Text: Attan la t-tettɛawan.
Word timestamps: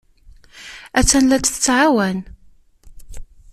Attan 0.99 1.25
la 1.27 1.37
t-tettɛawan. 1.39 2.19